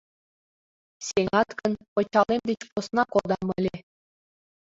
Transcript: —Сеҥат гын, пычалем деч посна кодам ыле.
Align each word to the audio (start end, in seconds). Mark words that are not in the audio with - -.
—Сеҥат 1.07 1.49
гын, 1.59 1.73
пычалем 1.93 2.41
деч 2.49 2.61
посна 2.71 3.03
кодам 3.13 3.47
ыле. 3.57 3.75